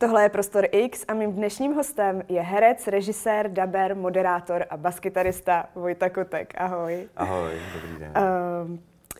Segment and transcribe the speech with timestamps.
[0.00, 5.66] Tohle je Prostor X a mým dnešním hostem je herec, režisér, daber, moderátor a baskytarista
[5.74, 6.54] Vojta Kotek.
[6.56, 7.08] Ahoj.
[7.16, 8.12] Ahoj, dobrý den.
[8.16, 8.78] Uh,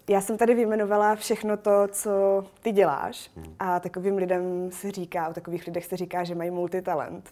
[0.08, 3.54] já jsem tady vyjmenovala všechno to, co ty děláš hmm.
[3.58, 7.31] a takovým lidem se říká, o takových lidech se říká, že mají multitalent.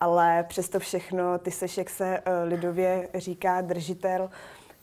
[0.00, 4.30] Ale přesto všechno, ty seš, jak se uh, lidově říká, držitel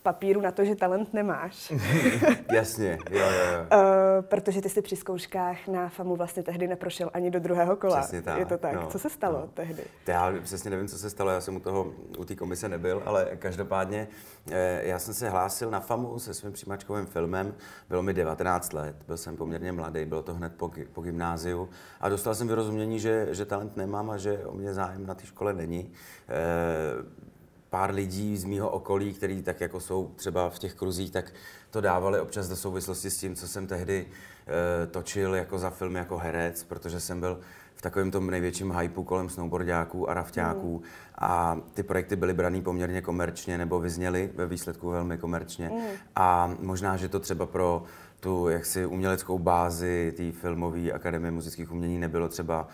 [0.04, 1.73] papíru na to, že talent nemáš.
[2.52, 3.59] Jasně, jo, jo, jo.
[3.59, 7.99] Uh, protože ty jsi při zkouškách na FAMu vlastně tehdy neprošel ani do druhého kola.
[7.99, 8.39] Přesně tak.
[8.39, 8.73] Je to tak.
[8.73, 9.48] No, co se stalo no.
[9.53, 9.84] tehdy?
[10.07, 13.27] Já přesně nevím, co se stalo, já jsem u toho, u té komise nebyl, ale
[13.40, 14.07] každopádně
[14.52, 17.54] eh, já jsem se hlásil na FAMu se svým přijímačkovým filmem,
[17.90, 22.09] bylo mi 19 let, byl jsem poměrně mladý, bylo to hned po, po gymnáziu a
[22.09, 25.54] dostal jsem vyrozumění, že, že talent nemám a že o mě zájem na té škole
[25.54, 25.91] není.
[26.29, 27.30] Eh,
[27.71, 31.34] pár lidí z mýho okolí, který tak jako jsou třeba v těch kruzích, tak
[31.70, 35.95] to dávali občas do souvislosti s tím, co jsem tehdy e, točil jako za film
[35.95, 37.39] jako herec, protože jsem byl
[37.76, 40.84] v takovém tom největším hypeu kolem snowboardáků a rafťáků mm.
[41.17, 45.81] a ty projekty byly braný poměrně komerčně nebo vyzněly ve výsledku velmi komerčně mm.
[46.15, 47.84] a možná, že to třeba pro
[48.22, 52.68] tu jaksi uměleckou bázi té filmové akademie muzických umění nebylo třeba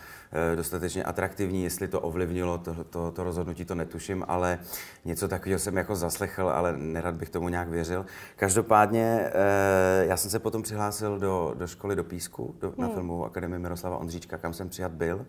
[0.52, 4.58] e, dostatečně atraktivní, jestli to ovlivnilo to, to, to rozhodnutí, to netuším, ale
[5.04, 8.06] něco takového jsem jako zaslechl, ale nerad bych tomu nějak věřil.
[8.36, 12.76] Každopádně e, já jsem se potom přihlásil do, do školy do Písku, do, hmm.
[12.78, 15.26] na filmovou akademii Miroslava Ondříčka, kam jsem přijat byl.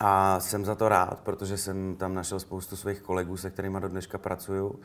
[0.00, 3.88] A jsem za to rád, protože jsem tam našel spoustu svých kolegů, se kterými do
[3.88, 4.80] dneška pracuju.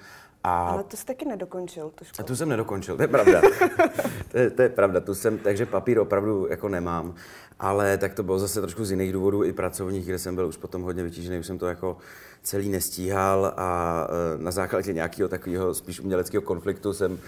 [0.46, 0.68] A...
[0.70, 2.26] Ale to jsi taky nedokončil, tu školu.
[2.26, 3.42] A tu jsem nedokončil, to je pravda.
[4.32, 7.16] to, je, to je pravda, tu jsem, takže papír opravdu jako nemám.
[7.60, 10.58] Ale tak to bylo zase trošku z jiných důvodů, i pracovních, kde jsem byl už
[10.58, 11.98] potom hodně vytížený, už jsem to jako
[12.46, 17.20] celý nestíhal a e, na základě nějakého takového spíš uměleckého konfliktu jsem mm.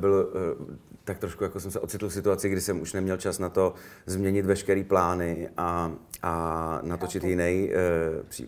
[0.00, 3.38] byl e, tak trošku jako jsem se ocitl v situaci, kdy jsem už neměl čas
[3.38, 3.74] na to
[4.06, 7.70] změnit veškeré plány a, a natočit jiný,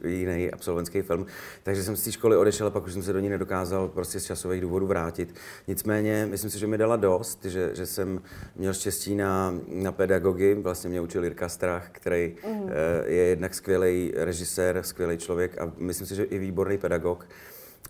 [0.04, 1.26] jiný absolventský film.
[1.62, 4.20] Takže jsem z té školy odešel a pak už jsem se do ní nedokázal prostě
[4.20, 5.34] z časových důvodů vrátit.
[5.68, 8.22] Nicméně, myslím si, že mi dala dost, že, že jsem
[8.56, 10.54] měl štěstí na, na pedagogy.
[10.54, 12.68] Vlastně mě učil Jirka Strach, který mm.
[13.06, 17.26] je jednak skvělý režisér, skvělý člověk a myslím si, že i výborný pedagog.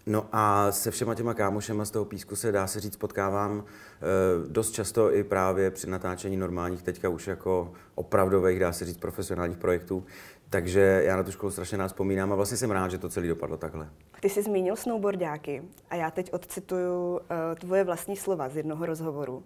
[0.07, 4.49] No a se všema těma kámošema z toho písku se dá se říct potkávám e,
[4.49, 9.59] dost často i právě při natáčení normálních, teďka už jako opravdových, dá se říct, profesionálních
[9.59, 10.05] projektů.
[10.51, 13.29] Takže já na tu školu strašně nás vzpomínám a vlastně jsem rád, že to celý
[13.29, 13.89] dopadlo takhle.
[14.21, 17.21] Ty jsi zmínil snowboardáky a já teď odcituju uh,
[17.61, 19.43] tvoje vlastní slova z jednoho rozhovoru.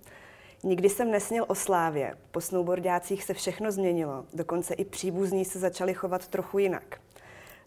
[0.65, 2.15] Nikdy jsem nesněl o slávě.
[2.31, 4.25] Po snowboardácích se všechno změnilo.
[4.35, 6.99] Dokonce i příbuzní se začali chovat trochu jinak.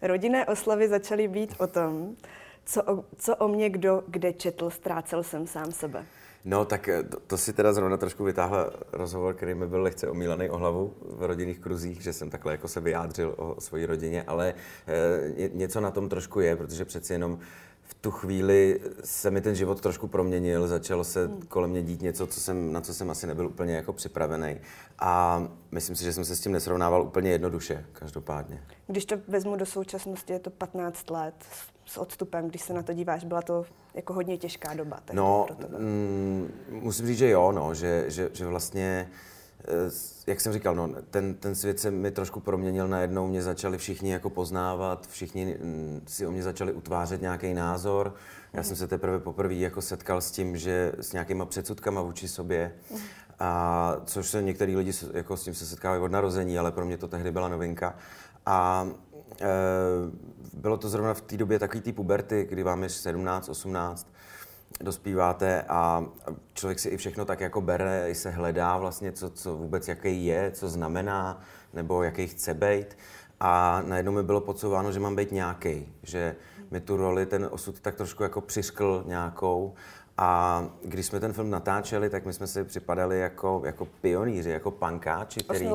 [0.01, 2.15] Rodinné oslavy začaly být o tom,
[2.65, 6.05] co o, co o mě kdo kde četl, ztrácel jsem sám sebe.
[6.45, 10.09] No, tak eh, to, to si teda zrovna trošku vytáhla rozhovor, který mi byl lehce
[10.09, 14.23] omílaný o hlavu v rodinných kruzích, že jsem takhle jako se vyjádřil o své rodině,
[14.27, 14.53] ale
[15.37, 17.39] e, něco na tom trošku je, protože přeci jenom
[18.05, 21.41] tu chvíli se mi ten život trošku proměnil, začalo se hmm.
[21.47, 24.57] kolem mě dít něco, co jsem, na co jsem asi nebyl úplně jako připravený.
[24.99, 28.63] A myslím si, že jsem se s tím nesrovnával úplně jednoduše, každopádně.
[28.87, 31.35] Když to vezmu do současnosti, je to 15 let
[31.85, 34.99] s odstupem, když se na to díváš, byla to jako hodně těžká doba.
[35.13, 35.79] No, pro tebe.
[35.79, 39.34] Mm, musím říct, že jo, no, že, že, že vlastně Eh,
[40.27, 44.11] jak jsem říkal, no, ten, ten svět se mi trošku proměnil najednou, mě začali všichni
[44.11, 48.15] jako poznávat, všichni mm, si o mě začali utvářet nějaký názor.
[48.53, 52.73] Já jsem se teprve poprvé jako setkal s tím, že s nějakýma předsudkama vůči sobě,
[53.39, 56.97] a což se některý lidi jako s tím se setkávají od narození, ale pro mě
[56.97, 57.95] to tehdy byla novinka.
[58.45, 58.87] A
[59.41, 59.47] e,
[60.53, 64.14] bylo to zrovna v té době takový ty puberty, kdy vám je 17, 18,
[64.81, 66.05] dospíváte a
[66.53, 70.25] člověk si i všechno tak jako bere, i se hledá vlastně, co, co vůbec jaký
[70.25, 71.41] je, co znamená,
[71.73, 72.97] nebo jaký chce být.
[73.39, 76.35] A najednou mi bylo podsouváno, že mám být nějaký, že
[76.71, 79.73] mi tu roli ten osud tak trošku jako přiskl nějakou.
[80.17, 84.71] A když jsme ten film natáčeli, tak my jsme si připadali jako, jako pionýři, jako
[84.71, 85.65] pankáči, který,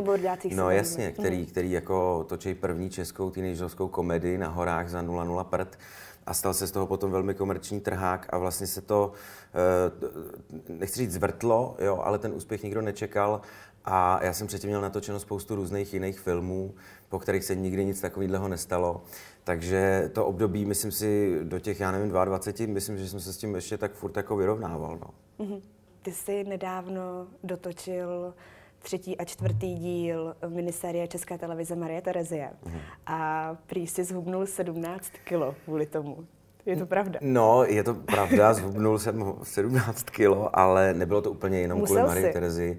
[0.55, 1.47] no jasně, který, hmm.
[1.47, 5.78] který jako točí první českou teenagerskou komedii na horách za 0,0 prd
[6.27, 9.13] a stal se z toho potom velmi komerční trhák a vlastně se to,
[9.54, 13.41] eh, nechci říct zvrtlo, jo, ale ten úspěch nikdo nečekal
[13.84, 16.75] a já jsem předtím měl natočeno spoustu různých jiných filmů,
[17.09, 19.03] po kterých se nikdy nic takového nestalo.
[19.45, 23.37] Takže to období, myslím si, do těch, já nevím, 22, myslím, že jsem se s
[23.37, 24.98] tím ještě tak furt jako vyrovnával.
[25.01, 25.10] No.
[25.45, 25.60] Mm-hmm.
[26.03, 28.34] Ty jsi nedávno dotočil
[28.78, 32.51] třetí a čtvrtý díl minisérie České televize Marie Terezie.
[32.66, 32.78] Mm.
[33.07, 36.27] A prý si zhubnul 17 kilo kvůli tomu.
[36.66, 37.19] Je to pravda?
[37.22, 42.09] No, je to pravda, zhubnul jsem 17 kilo, ale nebylo to úplně jenom Musel kvůli
[42.09, 42.33] Marie.
[42.33, 42.78] Terezi.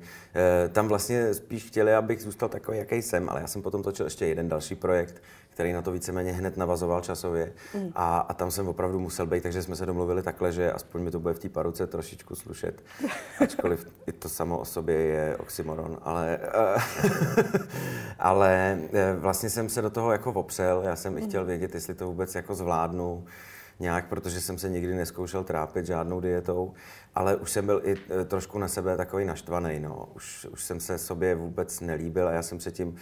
[0.66, 4.06] E, tam vlastně spíš chtěli, abych zůstal takový, jaký jsem, ale já jsem potom točil
[4.06, 5.22] ještě jeden další projekt,
[5.54, 7.54] který na to víceméně hned navazoval časově.
[7.74, 7.92] Mm.
[7.96, 11.12] a, a tam jsem opravdu musel být, takže jsme se domluvili takhle, že aspoň mi
[11.12, 12.84] to bude v té paruce trošičku slušet,
[13.40, 16.40] ačkoliv i to samo o sobě je oxymoron, ale,
[18.20, 21.94] ale eh, vlastně jsem se do toho jako opřel, já jsem i chtěl vědět, jestli
[21.94, 23.26] to vůbec jako zvládnu,
[23.80, 26.74] nějak, protože jsem se nikdy neskoušel trápit žádnou dietou,
[27.16, 30.10] ale už jsem byl i e, trošku na sebe takový naštvaný, no.
[30.16, 32.96] Už, už jsem se sobě vůbec nelíbil a já jsem se tím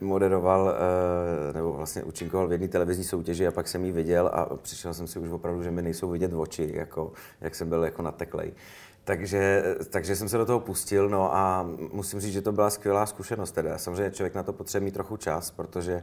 [0.00, 0.74] moderoval,
[1.50, 4.94] e, nebo vlastně účinkoval v jedné televizní soutěži a pak jsem ji viděl a přišel
[4.94, 8.52] jsem si už opravdu, že mi nejsou vidět oči, jako, jak jsem byl jako nateklej.
[9.04, 13.06] Takže, takže jsem se do toho pustil, no a musím říct, že to byla skvělá
[13.06, 13.78] zkušenost teda.
[13.78, 16.02] Samozřejmě člověk na to potřebuje mít trochu čas, protože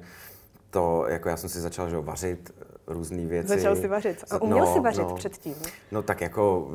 [0.72, 2.54] to, jako já jsem si začal že, vařit
[2.88, 3.48] různé věci.
[3.48, 4.24] Začal si vařit.
[4.32, 5.56] A uměl no, si vařit no, předtím?
[5.92, 6.72] No tak jako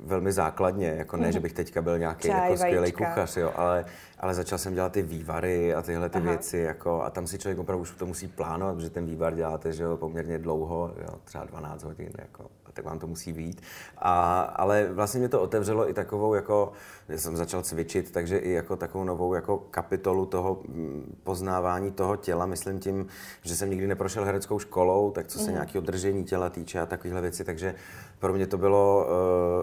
[0.00, 1.32] velmi základně, jako ne, mm.
[1.32, 3.84] že bych teďka byl nějaký jako skvělý kuchař, jo, ale,
[4.18, 6.28] ale začal jsem dělat ty vývary a tyhle ty Aha.
[6.28, 9.72] věci, jako, a tam si člověk opravdu už to musí plánovat, protože ten vývar děláte,
[9.72, 12.44] že jo, poměrně dlouho, jo, třeba 12 hodin, jako,
[12.78, 13.62] tak vám to musí být.
[13.98, 16.72] A, ale vlastně mě to otevřelo i takovou, jako,
[17.08, 22.16] že jsem začal cvičit, takže i jako takovou novou jako kapitolu toho mm, poznávání toho
[22.16, 23.06] těla, myslím tím,
[23.42, 25.52] že jsem nikdy neprošel hereckou školou, tak co se mm.
[25.52, 27.74] nějakého držení těla týče a takovéhle věci, takže
[28.18, 29.06] pro mě to bylo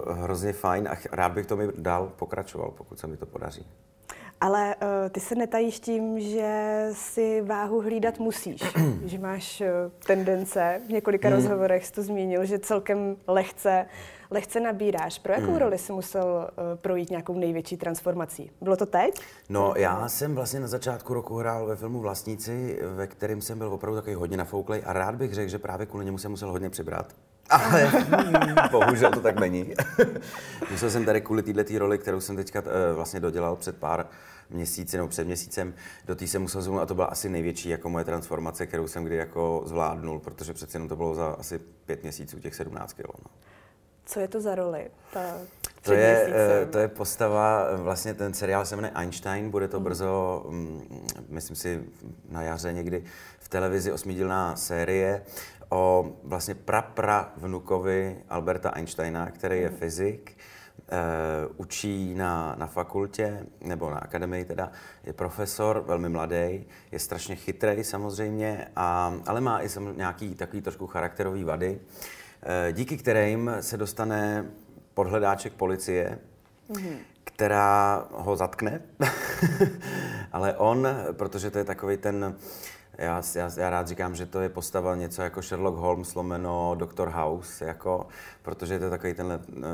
[0.06, 3.66] uh, hrozně fajn a rád bych to mi dál pokračoval, pokud se mi to podaří.
[4.40, 8.62] Ale uh, ty se netajíš tím, že si váhu hlídat musíš,
[9.04, 9.66] že máš uh,
[10.06, 11.36] tendence, v několika hmm.
[11.36, 13.86] rozhovorech jsi to zmínil, že celkem lehce,
[14.30, 15.18] lehce nabíráš.
[15.18, 15.56] Pro jakou hmm.
[15.56, 18.50] roli jsi musel uh, projít nějakou největší transformací?
[18.60, 19.20] Bylo to teď?
[19.48, 23.72] No, já jsem vlastně na začátku roku hrál ve filmu Vlastníci, ve kterém jsem byl
[23.72, 26.70] opravdu takový hodně nafouklej a rád bych řekl, že právě kvůli němu jsem musel hodně
[26.70, 27.12] přibrat.
[27.50, 27.92] Ale
[28.70, 29.74] bohužel to tak není.
[30.70, 34.06] Musel jsem tady kvůli této roli, kterou jsem teďka uh, vlastně dodělal před pár
[34.50, 35.74] měsíci nebo před měsícem,
[36.06, 39.04] do té jsem musel zvolit a to byla asi největší jako moje transformace, kterou jsem
[39.04, 43.06] kdy jako zvládnul, protože přece jenom to bylo za asi pět měsíců, těch 17 kg.
[43.06, 43.30] No.
[44.04, 44.90] Co je to za roli?
[45.12, 45.20] Ta
[45.86, 46.32] to je,
[46.62, 49.84] eh, to je postava, vlastně ten seriál se jmenuje Einstein, bude to mm.
[49.84, 51.84] brzo, mm, myslím si,
[52.28, 53.04] na jaře někdy
[53.38, 55.22] v televizi osmidílná série
[55.68, 59.76] o vlastně prapra vnukovi Alberta Einsteina, který je mm.
[59.76, 60.36] fyzik,
[60.92, 64.72] Uh, učí na, na fakultě, nebo na akademii teda,
[65.04, 70.62] je profesor, velmi mladý, je strašně chytrý samozřejmě, a, ale má i sam nějaký takový
[70.62, 74.46] trošku charakterový vady, uh, díky kterým se dostane
[74.94, 76.18] podhledáček policie,
[76.70, 76.96] mm-hmm.
[77.24, 78.80] která ho zatkne,
[80.32, 82.36] ale on, protože to je takový ten,
[82.98, 87.08] já, já, já rád říkám, že to je postava něco jako Sherlock Holmes lomeno Dr.
[87.08, 88.06] House, jako,
[88.42, 89.64] protože to je takový tenhle uh,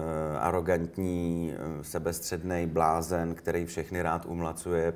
[0.41, 4.95] arrogantní, uh, sebestředný blázen, který všechny rád umlacuje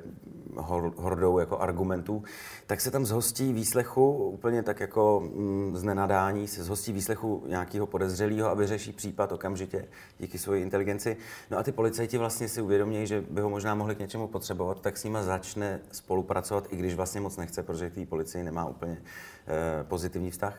[0.57, 2.23] hor, hordou jako argumentů,
[2.67, 7.87] tak se tam zhostí výslechu, úplně tak jako mm, z nenadání, se zhostí výslechu nějakého
[7.87, 9.87] podezřelého a vyřeší případ okamžitě
[10.19, 11.17] díky své inteligenci.
[11.51, 14.81] No a ty policajti vlastně si uvědomí, že by ho možná mohli k něčemu potřebovat,
[14.81, 18.97] tak s nima začne spolupracovat, i když vlastně moc nechce, protože k policii nemá úplně
[19.87, 20.53] pozitivní vztah.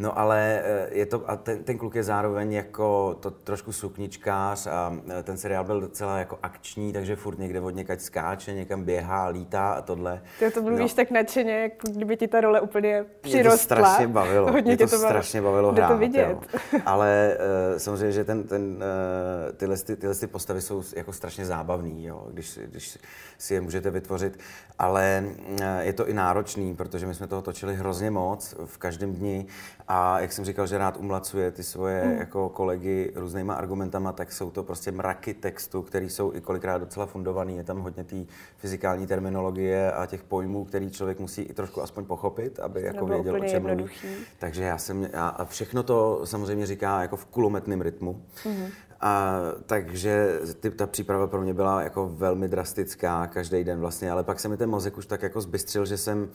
[0.00, 4.66] No ale eh, je to, a ten, ten kluk je zároveň jako to trošku sukničkář
[4.66, 8.84] a eh, ten seriál byl docela jako akční, takže furt někde od někať skáče, někam
[8.84, 10.22] běhá, lítá a tohle.
[10.38, 10.96] Ty to mluvíš no.
[10.96, 13.76] tak nadšeně, jako kdyby ti ta role úplně přirostla.
[13.76, 14.52] Mě to strašně bavilo.
[14.52, 15.88] Hodně mě to, to strašně bavilo hrát.
[15.88, 16.28] to vidět.
[16.30, 16.40] Jo.
[16.86, 17.36] Ale
[17.72, 22.04] uh, samozřejmě, že ten, ten, uh, tyhle, ty, tyhle ty postavy jsou jako strašně zábavný,
[22.04, 22.98] jo, když, když
[23.38, 24.38] si je můžete vytvořit.
[24.78, 28.78] Ale uh, je to i náročný, protože my jsme toho točili hrozně moc moc v
[28.78, 29.46] každém dni
[29.88, 32.18] a jak jsem říkal, že rád umlacuje ty svoje mm.
[32.18, 37.06] jako kolegy různýma argumentama, tak jsou to prostě mraky textu, které jsou i kolikrát docela
[37.06, 37.56] fundovaný.
[37.56, 38.16] Je tam hodně té
[38.56, 43.42] fyzikální terminologie a těch pojmů, který člověk musí i trošku aspoň pochopit, aby jako věděl,
[43.42, 43.90] o čem mluví.
[44.38, 48.22] Takže já jsem, já, a všechno to samozřejmě říká jako v kulometném rytmu.
[48.46, 48.66] Mm.
[49.00, 54.24] A, takže ty, ta příprava pro mě byla jako velmi drastická každý den vlastně, ale
[54.24, 56.28] pak se mi ten mozek už tak jako zbystřil, že jsem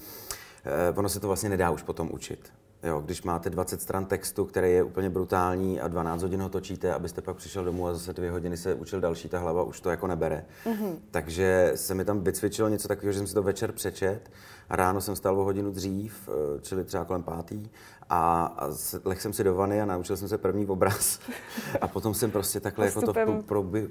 [0.96, 2.52] ono se to vlastně nedá už potom učit.
[2.84, 6.94] Jo, když máte 20 stran textu, který je úplně brutální a 12 hodin ho točíte,
[6.94, 9.90] abyste pak přišel domů a zase dvě hodiny se učil další, ta hlava už to
[9.90, 10.46] jako nebere.
[10.66, 10.96] Mm-hmm.
[11.12, 14.32] Takže se mi tam vycvičilo něco takového, že jsem si to večer přečet
[14.70, 17.70] ráno jsem stal o hodinu dřív, eh, čili třeba kolem pátý
[18.10, 18.70] a, a
[19.06, 21.20] leh jsem si do vany a naučil jsem se první obraz.
[21.82, 23.44] A potom jsem prostě takhle jako to v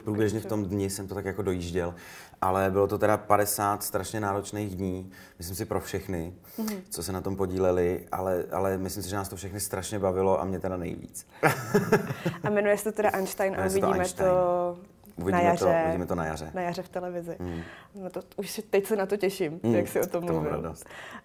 [0.05, 1.95] průběžně v tom dni jsem to tak jako dojížděl.
[2.41, 6.83] Ale bylo to teda 50 strašně náročných dní, myslím si pro všechny, mm-hmm.
[6.91, 10.41] co se na tom podíleli, ale, ale myslím si, že nás to všechny strašně bavilo
[10.41, 11.27] a mě teda nejvíc.
[12.45, 14.31] a jmenuje se to teda Einstein a uvidíme to, Einstein.
[14.31, 16.51] to Uvidíme, na jaře, to, uvidíme to na jaře.
[16.55, 17.37] Na jaře v televizi.
[17.39, 17.61] Mm.
[17.95, 19.75] No to, už teď se na to těším, mm.
[19.75, 20.75] jak si o tom mluvil.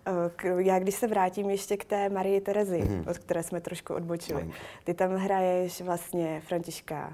[0.05, 3.05] Eh, já když se vrátím ještě k té Marii Terezi, mm.
[3.09, 4.43] od které jsme trošku odbočili.
[4.43, 4.51] Mm.
[4.83, 7.13] Ty tam hraješ vlastně Františka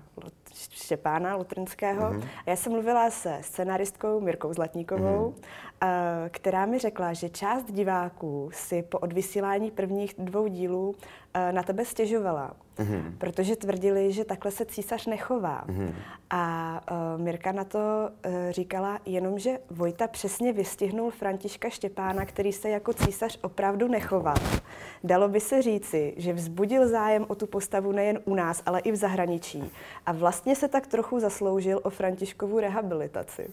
[0.53, 2.13] Štěpána Lutrnského.
[2.13, 2.22] Mm.
[2.22, 5.44] A já jsem mluvila se scenaristkou Mirkou Zlatníkovou, mm.
[6.29, 10.96] Která mi řekla, že část diváků si po odvysílání prvních dvou dílů
[11.51, 13.17] na tebe stěžovala, mm-hmm.
[13.17, 15.63] protože tvrdili, že takhle se císař nechová.
[15.67, 15.94] Mm-hmm.
[16.29, 22.53] A uh, Mirka na to uh, říkala jenom, že Vojta přesně vystihnul Františka Štěpána, který
[22.53, 24.36] se jako císař opravdu nechoval.
[25.03, 28.91] Dalo by se říci, že vzbudil zájem o tu postavu nejen u nás, ale i
[28.91, 29.72] v zahraničí.
[30.05, 33.48] A vlastně se tak trochu zasloužil o Františkovu rehabilitaci.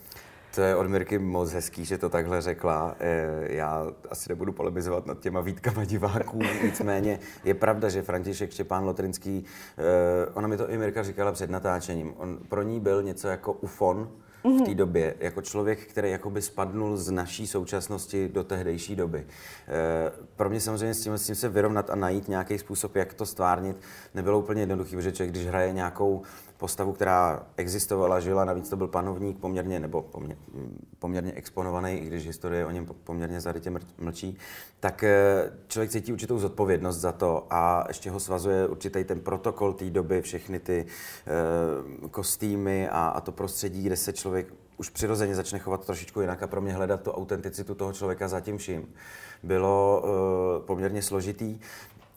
[0.54, 2.97] To je od Mirky moc hezký, že to takhle řekla.
[3.00, 8.85] Eh, já asi nebudu polemizovat nad těma výtkama diváků, nicméně je pravda, že František Štěpán
[8.85, 9.44] Lotrinský,
[9.78, 13.52] eh, ona mi to i Mirka říkala před natáčením, on pro ní byl něco jako
[13.52, 14.09] ufon,
[14.44, 14.75] v té mhm.
[14.75, 19.18] době, jako člověk, který jakoby spadnul z naší současnosti do tehdejší doby.
[19.18, 23.14] E, pro mě samozřejmě s tím, s tím se vyrovnat a najít nějaký způsob, jak
[23.14, 23.76] to stvárnit,
[24.14, 26.23] nebylo úplně jednoduchý, protože člověk, když hraje nějakou
[26.62, 30.37] postavu, která existovala, žila, navíc to byl panovník poměrně, nebo poměrně,
[30.99, 34.38] poměrně exponovaný, i když historie o něm poměrně zarytě mlčí,
[34.81, 39.73] tak eh, člověk cítí určitou zodpovědnost za to a ještě ho svazuje určitý ten protokol
[39.73, 45.35] té doby, všechny ty e, kostýmy a, a to prostředí, kde se člověk už přirozeně
[45.35, 48.95] začne chovat trošičku jinak a pro mě hledat tu autenticitu toho člověka za tím vším
[49.42, 51.59] bylo e, poměrně složitý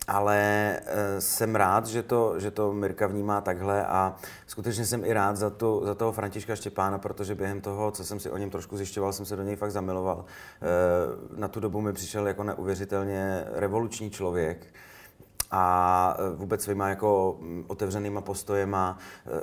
[0.08, 0.38] ale
[0.86, 4.16] e, jsem rád, že to, že to Mirka vnímá takhle a
[4.48, 8.20] skutečně jsem i rád za, to, za toho Františka Štěpána, protože během toho, co jsem
[8.20, 10.26] si o něm trošku zjišťoval, jsem se do něj fakt zamiloval.
[10.26, 14.68] E, na tu dobu mi přišel jako neuvěřitelně revoluční člověk,
[15.52, 18.98] a e, vůbec svýma jako otevřenýma postojema,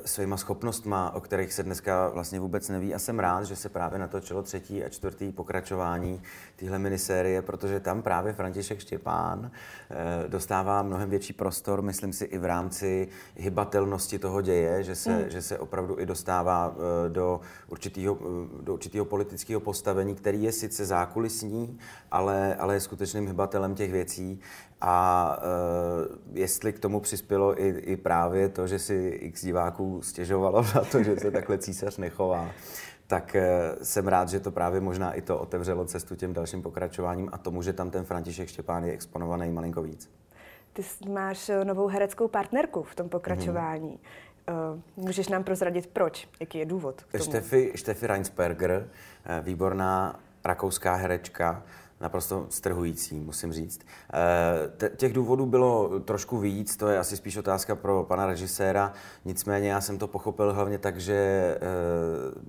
[0.05, 2.95] e, svýma schopnostma, o kterých se dneska vlastně vůbec neví.
[2.95, 6.23] A jsem rád, že se právě natočilo třetí a čtvrtý pokračování
[6.57, 9.51] téhle minisérie, protože tam právě František Štěpán
[9.91, 15.11] e, dostává mnohem větší prostor, myslím si, i v rámci hybatelnosti toho děje, že se,
[15.11, 15.31] mm.
[15.31, 16.75] že se opravdu i dostává
[17.09, 18.19] do určitého,
[18.61, 21.79] do určitého politického postavení, který je sice zákulisní,
[22.11, 24.41] ale, ale je skutečným hybatelem těch věcí
[24.85, 30.63] a uh, jestli k tomu přispělo i, i právě to, že si x diváků stěžovalo
[30.75, 32.51] na to, že se takhle císař nechová,
[33.07, 37.29] tak uh, jsem rád, že to právě možná i to otevřelo cestu těm dalším pokračováním
[37.33, 40.11] a tomu, že tam ten František Štěpán je exponovaný malinko víc.
[40.73, 43.91] Ty máš eh, novou hereckou partnerku v tom pokračování.
[43.91, 44.73] Mm-hmm.
[44.73, 46.29] Uh, můžeš nám prozradit proč?
[46.41, 47.25] Jaký je důvod k tomu?
[47.25, 48.89] Steffi, Steffi Reinsberger,
[49.43, 51.63] výborná rakouská herečka,
[52.03, 53.81] naprosto strhující, musím říct.
[54.83, 58.93] Eh, těch důvodů bylo trošku víc, to je asi spíš otázka pro pana režiséra,
[59.25, 61.61] nicméně já jsem to pochopil hlavně tak, že eh,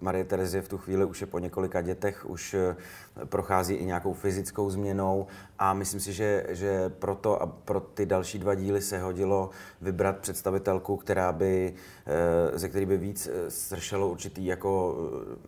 [0.02, 2.76] Marie Terezie v tu chvíli už je po několika dětech, už eh,
[3.26, 5.28] prochází i nějakou fyzickou změnou
[5.60, 9.50] a myslím si, že, že proto a pro ty další dva díly se hodilo
[9.82, 11.74] vybrat představitelku, která by,
[12.54, 14.96] ze který by víc sršelo určitý, jako,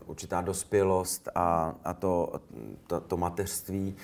[0.06, 2.34] určitá dospělost a, a to,
[2.88, 3.96] to, to mateřství,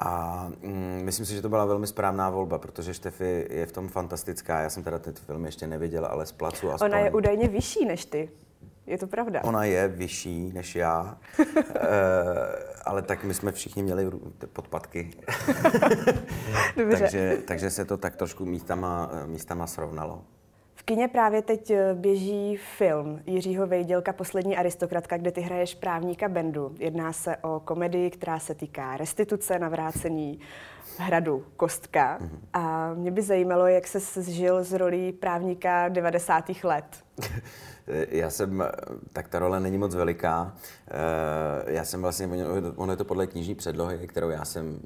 [0.00, 3.88] a mm, myslím si, že to byla velmi správná volba, protože Štefy je v tom
[3.88, 4.60] fantastická.
[4.60, 6.90] Já jsem teda ten film ještě neviděl, ale z placu aspoň.
[6.90, 8.30] Ona je údajně vyšší než ty.
[8.86, 9.44] Je to pravda?
[9.44, 11.88] Ona je vyšší než já, e,
[12.84, 14.10] ale tak my jsme všichni měli
[14.52, 15.10] podpadky.
[16.76, 16.98] Dobře.
[16.98, 20.24] takže, takže se to tak trošku místama, místama srovnalo
[20.88, 26.74] kině právě teď eh, běží film Jiřího Vejdělka Poslední aristokratka, kde ty hraješ právníka Bendu.
[26.78, 30.40] Jedná se o komedii, která se týká restituce, navrácení
[30.98, 32.18] hradu Kostka.
[32.18, 32.38] Mm-hmm.
[32.52, 36.44] A mě by zajímalo, jak se zžil z rolí právníka 90.
[36.64, 36.84] let.
[38.08, 38.64] Já jsem,
[39.12, 40.54] tak ta role není moc veliká.
[40.90, 42.28] Eh, já jsem vlastně,
[42.76, 44.80] ono je to podle knižní předlohy, kterou já jsem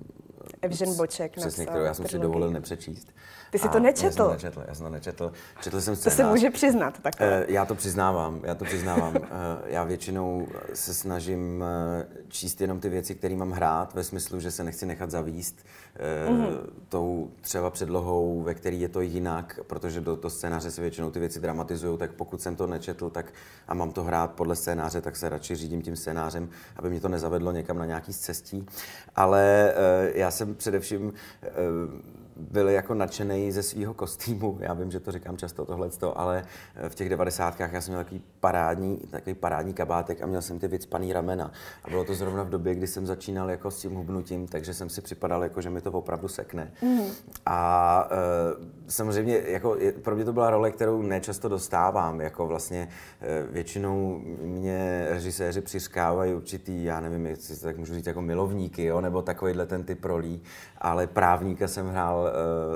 [0.63, 3.09] Evžen Boček Přesně, kterou já jsem si dovolil nepřečíst.
[3.53, 4.07] Ty jsi to nečetl?
[4.07, 5.33] Já jsem to nečetl, já jsem to nečetl.
[5.61, 6.17] Četl jsem scénář.
[6.17, 7.27] To se může přiznat takhle.
[7.29, 9.17] Eh, já to přiznávám, já to přiznávám.
[9.17, 9.29] Eh,
[9.67, 14.51] já většinou se snažím eh, číst jenom ty věci, které mám hrát, ve smyslu, že
[14.51, 15.65] se nechci nechat zavíst
[16.29, 16.59] mm-hmm.
[16.89, 21.21] tou třeba předlohou, ve který je to jinak, protože do toho scénáře se většinou ty
[21.21, 23.33] věci dramatizují, tak pokud jsem to nečetl tak
[23.69, 27.09] a mám to hrát podle scénáře, tak se radši řídím tím scénářem, aby mě to
[27.09, 28.67] nezavedlo někam na nějaký cestí.
[29.17, 29.75] Ale
[30.15, 31.13] já jsem především
[32.51, 34.59] byl jako nadšený ze svého kostýmu.
[34.61, 36.45] Já vím, že to říkám často tohle, ale
[36.89, 40.69] v těch devadesátkách já jsem měl takový parádní, takový parádní kabátek a měl jsem ty
[40.69, 41.53] vycpaný ramena.
[41.85, 44.89] A bylo to zrovna v době, kdy jsem začínal jako s tím hubnutím, takže jsem
[44.89, 46.73] si připadal, jako, že mi to opravdu sekne.
[46.83, 47.03] Mm.
[47.47, 48.17] A e,
[48.89, 52.21] samozřejmě jako, pro mě to byla role, kterou nečasto dostávám.
[52.21, 52.89] Jako vlastně
[53.21, 59.01] e, většinou mě režiséři přiřkávají určitý, já nevím, jestli tak můžu říct, jako milovníky, jo,
[59.01, 60.43] nebo takovýhle ten typ rolí,
[60.79, 62.32] ale právníka jsem hrál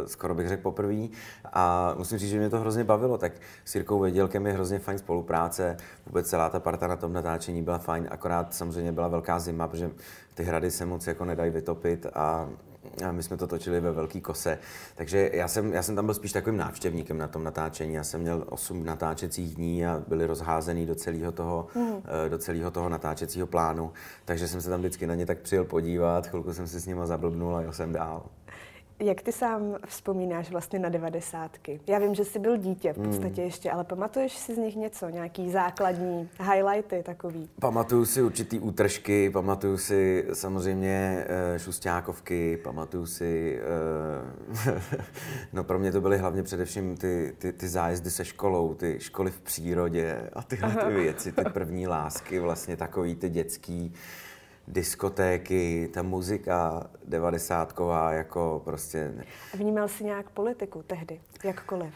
[0.06, 1.08] skoro bych řekl poprvé
[1.52, 3.32] a musím říct, že mě to hrozně bavilo, tak
[3.64, 7.78] s Jirkou Vědělkem je hrozně fajn spolupráce, vůbec celá ta parta na tom natáčení byla
[7.78, 9.90] fajn, akorát samozřejmě byla velká zima, protože
[10.34, 12.48] ty hrady se moc jako nedají vytopit a
[13.08, 14.58] a my jsme to točili ve Velký kose.
[14.94, 17.94] Takže já jsem, já jsem tam byl spíš takovým návštěvníkem na tom natáčení.
[17.94, 22.02] Já jsem měl osm natáčecích dní a byly rozházený do celého toho, mm.
[22.28, 23.92] do celého toho natáčecího plánu.
[24.24, 27.06] Takže jsem se tam vždycky na ně tak přijel podívat, chvilku jsem si s nima
[27.06, 28.22] zablbnul a jel jsem dál.
[29.00, 31.80] Jak ty sám vzpomínáš vlastně na devadesátky?
[31.86, 33.44] Já vím, že jsi byl dítě v podstatě hmm.
[33.44, 37.48] ještě, ale pamatuješ si z nich něco, nějaký základní highlighty takový?
[37.60, 43.60] Pamatuju si určitý útržky, pamatuju si samozřejmě uh, šustákovky, pamatuju si,
[44.66, 44.72] uh,
[45.52, 49.30] no pro mě to byly hlavně především ty, ty, ty zájezdy se školou, ty školy
[49.30, 53.94] v přírodě a tyhle ty věci, ty první lásky, vlastně takový ty dětský,
[54.68, 59.14] diskotéky, ta muzika devadesátková, jako prostě...
[59.54, 61.94] A vnímal jsi nějak politiku tehdy, jakkoliv?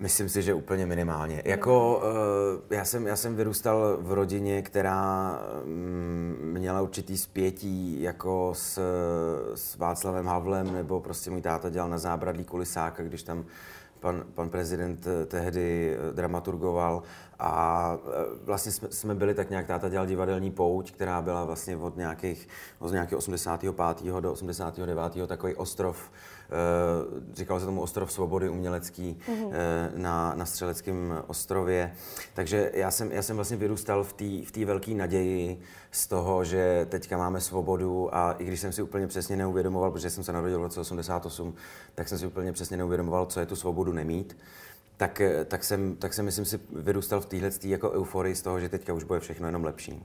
[0.00, 1.42] Myslím si, že úplně minimálně.
[1.44, 8.52] Jako, uh, já, jsem, já jsem vyrůstal v rodině, která um, měla určitý spětí jako
[8.54, 8.80] s,
[9.54, 13.44] s Václavem Havlem, nebo prostě můj táta dělal na zábradlí kulisáka, když tam
[14.00, 17.02] pan, pan prezident eh, tehdy eh, dramaturgoval
[17.38, 18.10] a eh,
[18.44, 22.48] vlastně jsme, jsme byli tak nějak, táta dělal divadelní pouť, která byla vlastně od nějakých,
[22.78, 23.74] od nějakého 85.
[24.20, 25.12] do 89.
[25.26, 26.10] takový ostrov,
[27.32, 29.50] říkalo se tomu Ostrov svobody umělecký mm-hmm.
[29.94, 31.92] na, na Střeleckém ostrově.
[32.34, 36.86] Takže já jsem, já jsem vlastně vyrůstal v té v velké naději z toho, že
[36.88, 40.58] teďka máme svobodu a i když jsem si úplně přesně neuvědomoval, protože jsem se narodil
[40.58, 41.54] v roce 88,
[41.94, 44.36] tak jsem si úplně přesně neuvědomoval, co je tu svobodu nemít
[44.98, 48.60] tak, eh, tak, jsem, tak jsem, myslím si, vyrůstal v téhle jako euforii z toho,
[48.60, 50.04] že teďka už bude všechno jenom lepší.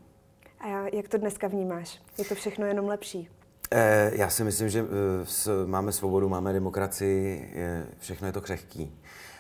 [0.60, 2.02] A jak to dneska vnímáš?
[2.18, 3.30] Je to všechno jenom lepší?
[3.72, 7.54] Eh, já si myslím, že eh, máme svobodu, máme demokracii,
[8.00, 9.00] všechno je to křehký.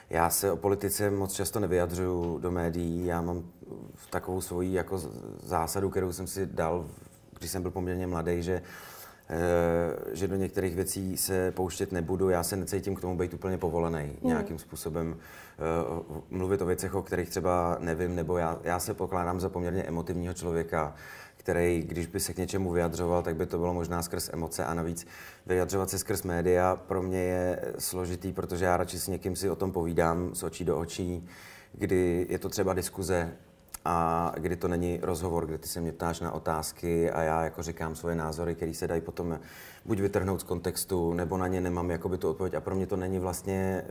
[0.09, 3.05] Já se o politice moc často nevyjadřuju do médií.
[3.05, 3.43] Já mám
[4.09, 5.01] takovou svoji jako
[5.43, 6.85] zásadu, kterou jsem si dal,
[7.39, 8.61] když jsem byl poměrně mladý, že
[9.29, 12.29] eh, že do některých věcí se pouštět nebudu.
[12.29, 14.27] Já se necítím k tomu být úplně povolený mm.
[14.27, 15.17] nějakým způsobem
[16.29, 20.33] mluvit o věcech, o kterých třeba nevím, nebo já, já se pokládám za poměrně emotivního
[20.33, 20.95] člověka
[21.43, 24.73] který, když by se k něčemu vyjadřoval, tak by to bylo možná skrz emoce a
[24.73, 25.07] navíc
[25.45, 29.55] vyjadřovat se skrz média pro mě je složitý, protože já radši s někým si o
[29.55, 31.27] tom povídám z očí do očí,
[31.73, 33.33] kdy je to třeba diskuze
[33.85, 37.63] a kdy to není rozhovor, kde ty se mě ptáš na otázky a já jako
[37.63, 39.39] říkám svoje názory, které se dají potom
[39.85, 42.95] buď vytrhnout z kontextu, nebo na ně nemám jakoby tu odpověď a pro mě to
[42.95, 43.83] není vlastně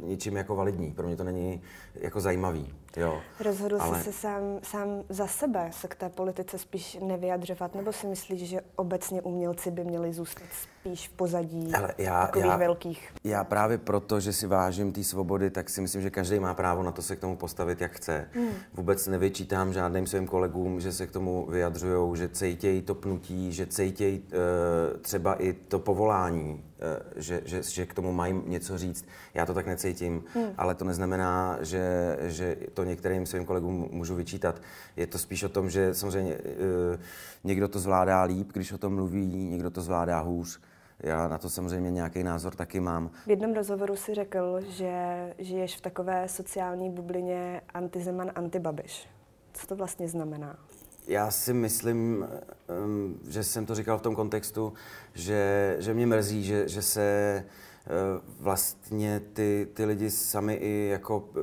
[0.00, 1.62] uh, ničím jako validní, pro mě to není
[1.94, 2.74] jako zajímavý.
[2.96, 3.20] Jo.
[3.40, 3.98] Rozhodl Ale...
[3.98, 8.48] jsi se sám, sám za sebe se k té politice spíš nevyjadřovat, nebo si myslíš,
[8.48, 10.44] že obecně umělci by měli zůstat
[10.82, 13.12] spíš v pozadí Ale já, takových já, velkých?
[13.24, 16.82] Já právě proto, že si vážím té svobody, tak si myslím, že každý má právo
[16.82, 18.28] na to se k tomu postavit, jak chce.
[18.32, 18.50] Hmm.
[18.74, 23.66] Vůbec nevyčítám žádným svým kolegům, že se k tomu vyjadřují, že cejtějí to pnutí, že
[23.66, 29.04] cejtějí uh, třeba i to povolání, eh, že, že, že k tomu mají něco říct.
[29.34, 30.46] Já to tak necítím, hmm.
[30.56, 34.62] ale to neznamená, že, že to některým svým kolegům můžu vyčítat.
[34.96, 36.98] Je to spíš o tom, že samozřejmě eh,
[37.44, 40.60] někdo to zvládá líp, když o tom mluví, někdo to zvládá hůř.
[41.00, 43.10] Já na to samozřejmě nějaký názor taky mám.
[43.26, 44.94] V jednom rozhovoru si řekl, že
[45.38, 49.08] žiješ v takové sociální bublině antizeman, antibabiš.
[49.52, 50.58] Co to vlastně znamená?
[51.06, 52.26] Já si myslím,
[53.28, 54.72] že jsem to říkal v tom kontextu,
[55.14, 57.44] že, že mě mrzí, že, že se e,
[58.40, 61.40] vlastně ty, ty lidi sami i jako e,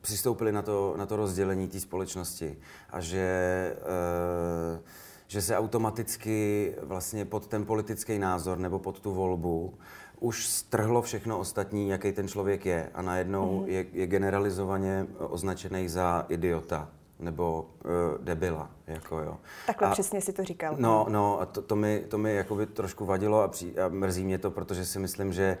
[0.00, 2.58] přistoupili na to, na to rozdělení té společnosti.
[2.90, 4.80] A že, e,
[5.26, 9.74] že se automaticky vlastně pod ten politický názor nebo pod tu volbu
[10.20, 12.90] už strhlo všechno ostatní, jaký ten člověk je.
[12.94, 13.68] A najednou mm.
[13.68, 16.88] je, je generalizovaně označený za idiota
[17.22, 17.90] nebo uh,
[18.24, 18.70] debila.
[18.86, 19.36] Jako, jo.
[19.66, 20.74] Takhle a, přesně si to říkal.
[20.78, 24.24] No, no a to, to mi, to mi jakoby trošku vadilo a, při, a mrzí
[24.24, 25.58] mě to, protože si myslím, že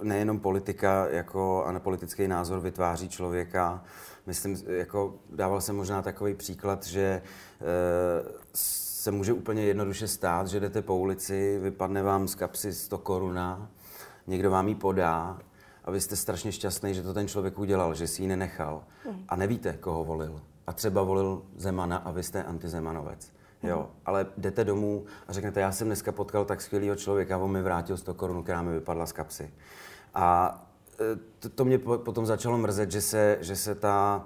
[0.00, 3.84] uh, nejenom politika jako, a politický názor vytváří člověka.
[4.26, 7.22] Myslím, jako dával jsem možná takový příklad, že
[7.60, 7.66] uh,
[8.54, 13.70] se může úplně jednoduše stát, že jdete po ulici, vypadne vám z kapsy 100 koruna
[14.30, 15.38] někdo vám ji podá
[15.84, 18.84] a vy jste strašně šťastný, že to ten člověk udělal, že si ji nenechal
[19.28, 20.40] a nevíte, koho volil.
[20.66, 23.32] A třeba volil Zemana a vy jste antizemanovec.
[23.62, 27.62] Jo, ale jdete domů a řeknete, já jsem dneska potkal tak skvělého člověka, on mi
[27.62, 29.50] vrátil 100 korun, která mi vypadla z kapsy.
[30.14, 30.58] A
[31.00, 34.24] e, to, to mě potom začalo mrzet, že se, že se ta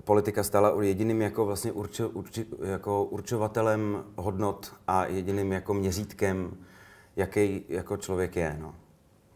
[0.00, 6.56] politika stala jediným jako vlastně určo, urči, jako určovatelem hodnot a jediným jako měřítkem,
[7.16, 8.56] jaký jako člověk je.
[8.60, 8.74] No.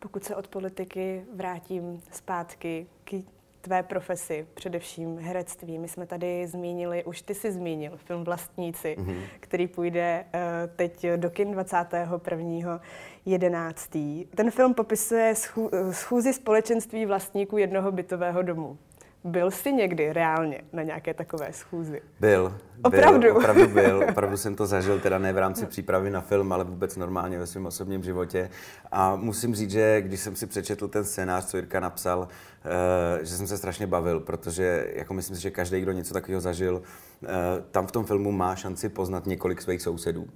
[0.06, 3.14] Pokud se od politiky vrátím zpátky k
[3.60, 5.78] tvé profesi, především herectví.
[5.78, 9.20] My jsme tady zmínili, už ty jsi zmínil, film Vlastníci, mm-hmm.
[9.40, 10.40] který půjde uh,
[10.76, 12.80] teď do kin 21.
[13.24, 13.96] 11.
[14.34, 18.78] Ten film popisuje schů, schůzi společenství vlastníků jednoho bytového domu.
[19.24, 22.02] Byl jsi někdy reálně na nějaké takové schůzi?
[22.20, 22.58] Byl.
[22.82, 23.20] Opravdu?
[23.20, 24.04] Byl, opravdu byl.
[24.10, 27.46] Opravdu jsem to zažil, teda ne v rámci přípravy na film, ale vůbec normálně ve
[27.46, 28.50] svém osobním životě.
[28.92, 32.28] A musím říct, že když jsem si přečetl ten scénář, co Jirka napsal,
[32.66, 36.40] Eh, že jsem se strašně bavil, protože jako myslím si, že každý, kdo něco takového
[36.40, 36.82] zažil,
[37.24, 37.28] eh,
[37.70, 40.26] tam v tom filmu má šanci poznat několik svých sousedů.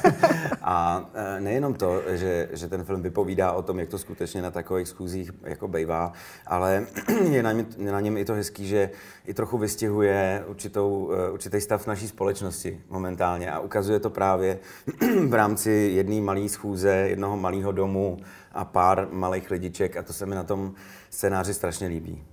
[0.62, 4.50] a eh, nejenom to, že, že ten film vypovídá o tom, jak to skutečně na
[4.50, 6.12] takových schůzích jako bejvá,
[6.46, 6.86] ale
[7.30, 8.90] je na, něm, na něm i to hezký, že
[9.26, 14.58] i trochu vystihuje určitou, určitý stav naší společnosti momentálně a ukazuje to právě
[15.28, 18.18] v rámci jedné malé schůze, jednoho malého domu,
[18.52, 20.74] a pár malých lidiček a to se mi na tom
[21.10, 22.24] scénáři strašně líbí.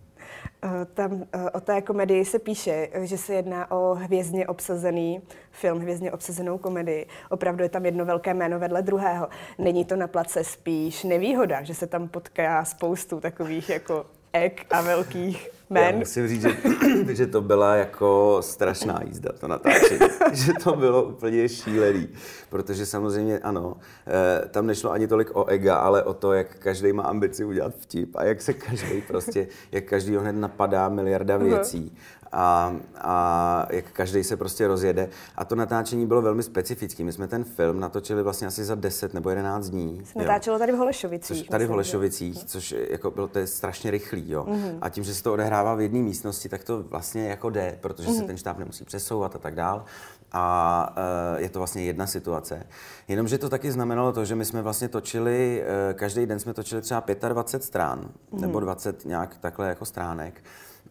[0.64, 5.80] Eh, tam eh, o té komedii se píše, že se jedná o hvězdně obsazený film,
[5.80, 7.08] hvězdně obsazenou komedii.
[7.30, 9.28] Opravdu je tam jedno velké jméno vedle druhého.
[9.58, 14.82] Není to na place spíš nevýhoda, že se tam potká spoustu takových jako ek a
[14.82, 15.94] velkých men.
[15.94, 16.58] Já musím říct, že,
[17.14, 20.00] že to byla jako strašná jízda, to natáčení.
[20.34, 22.10] že to bylo úplně šílený.
[22.50, 23.78] Protože samozřejmě, ano,
[24.08, 27.74] eh, tam nešlo ani tolik o ega, ale o to, jak každý má ambici udělat
[27.78, 31.98] vtip a jak se každý prostě, jak každý hned napadá miliarda věcí
[32.32, 35.10] a, a jak každý se prostě rozjede.
[35.36, 37.04] A to natáčení bylo velmi specifické.
[37.04, 40.02] My jsme ten film natočili vlastně asi za 10 nebo 11 dní.
[40.06, 41.38] Se natáčelo tady v Holešovicích.
[41.38, 44.32] Což tady v Holešovicích, což jako bylo to je strašně rychlý.
[44.32, 44.46] Jo.
[44.50, 44.78] Mm-hmm.
[44.82, 48.08] A tím, že se to odehrává v jedné místnosti, tak to vlastně jako jde, protože
[48.08, 48.14] mm-hmm.
[48.14, 48.28] se mhm.
[48.28, 49.86] ten štáb nemusí přesouvat a tak dál.
[50.32, 50.96] A
[51.36, 52.64] uh, je to vlastně jedna situace.
[53.08, 56.82] Jenomže to taky znamenalo to, že my jsme vlastně točili, uh, každý den jsme točili
[56.82, 58.42] třeba 25 strán, mm-hmm.
[58.42, 60.42] nebo 20 nějak takhle jako stránek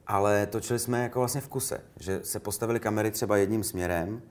[0.07, 4.23] ale točili jsme jako vlastně v kuse, že se postavili kamery třeba jedním směrem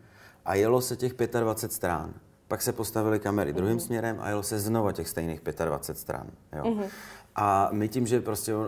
[0.45, 2.13] a jelo se těch 25 strán.
[2.47, 3.55] Pak se postavili kamery mm-hmm.
[3.55, 6.27] druhým směrem a jelo se znova těch stejných 25 stran.
[6.55, 6.63] Jo.
[6.63, 6.89] Mm-hmm.
[7.35, 8.63] A my tím, že prostě uh,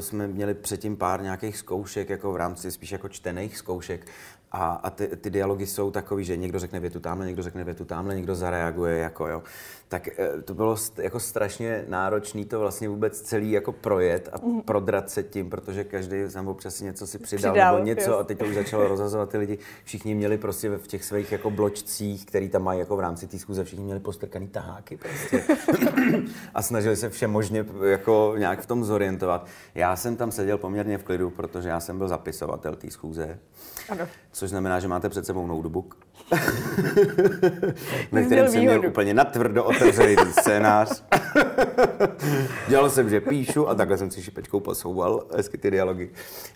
[0.00, 4.06] jsme měli předtím pár nějakých zkoušek, jako v rámci spíš jako čtených zkoušek,
[4.52, 7.84] a, a ty, ty dialogy jsou takový, že někdo řekne větu tamhle, někdo řekne větu
[7.84, 9.42] tamhle, někdo zareaguje, jako jo.
[9.88, 14.62] Tak eh, to bylo jako strašně náročný to vlastně vůbec celý jako projet a mm.
[14.62, 18.20] prodrat se tím, protože každý tam občas něco si přidal, přidal nebo něco jasný.
[18.20, 19.58] a teď to už začalo rozhazovat ty lidi.
[19.84, 23.38] Všichni měli prostě v těch svých jako bločcích, který tam mají jako v rámci té
[23.38, 25.44] schůze, všichni měli postrkaný taháky prostě.
[26.54, 29.46] a snažili se vše možně jako nějak v tom zorientovat.
[29.74, 33.38] Já jsem tam seděl poměrně v klidu, protože já jsem byl zapisovatel té schůze.
[33.88, 34.08] Ano.
[34.32, 36.05] Což znamená, že máte před sebou notebook,
[38.12, 41.04] na kterém jsem měl úplně natvrdo otevřený ten scénář.
[42.68, 46.10] Dělal jsem, že píšu a takhle jsem si šipečkou posouval hezky ty dialogy.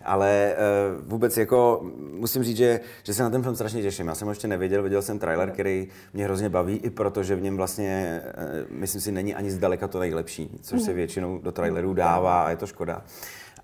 [0.04, 0.54] Ale
[0.98, 1.80] uh, vůbec jako
[2.12, 4.08] musím říct, že, že se na ten film strašně těším.
[4.08, 7.42] Já jsem ho ještě neviděl, viděl jsem trailer, který mě hrozně baví, i protože v
[7.42, 10.96] něm vlastně, uh, myslím si, není ani zdaleka to nejlepší, což se mhm.
[10.96, 13.02] většinou do trailerů dává a je to škoda.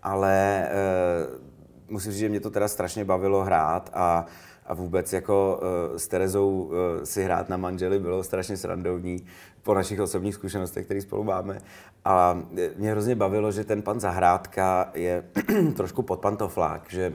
[0.03, 0.69] Ale
[1.29, 1.47] uh,
[1.89, 4.27] musím říct, že mě to teda strašně bavilo hrát a,
[4.67, 6.73] a vůbec jako uh, s Terezou uh,
[7.05, 9.27] si hrát na manželi bylo strašně srandovní
[9.63, 11.59] po našich osobních zkušenostech, které spolu máme.
[12.05, 12.43] A
[12.77, 15.25] mě hrozně bavilo, že ten pan Zahrádka je
[15.77, 17.13] trošku podpantoflák, že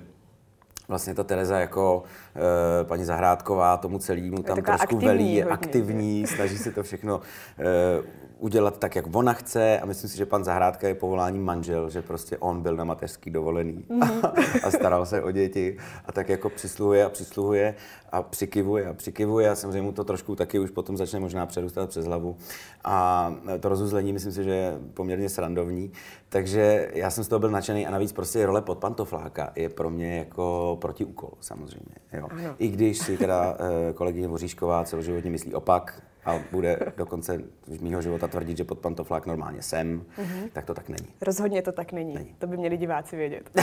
[0.92, 6.28] vlastně ta Tereza jako uh, paní Zahrádková tomu celému tam trošku aktivní, velí, je aktivní,
[6.28, 8.06] snaží se to všechno uh,
[8.42, 9.80] udělat tak, jak ona chce.
[9.80, 13.30] A myslím si, že pan Zahrádka je povolání manžel, že prostě on byl na mateřský
[13.30, 14.32] dovolený mm-hmm.
[14.68, 17.76] a staral se o děti a tak jako přisluhuje a přisluhuje
[18.12, 19.50] a přikivuje a přikivuje.
[19.50, 22.36] A samozřejmě mu to trošku taky už potom začne možná přerůstat přes hlavu.
[22.84, 25.92] A to rozuzlení myslím si, že je poměrně srandovní,
[26.32, 29.90] takže já jsem z toho byl nadšený a navíc prostě role pod pantofláka je pro
[29.90, 31.96] mě jako protiúkol samozřejmě.
[32.14, 32.28] Jo.
[32.60, 37.42] I když si teda eh, kolegyně Voříšková celoživotně myslí opak, a bude do konce
[37.82, 40.50] mýho života tvrdit, že pod pantoflák normálně jsem, mm-hmm.
[40.54, 41.08] tak to tak není.
[41.22, 42.14] Rozhodně to tak není.
[42.14, 42.36] není.
[42.40, 43.50] To by měli diváci vědět.